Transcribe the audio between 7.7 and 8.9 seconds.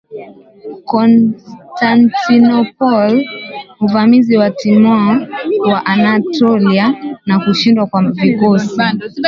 kwa vikosi